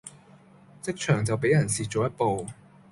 [0.81, 2.47] 職場就比人蝕左一步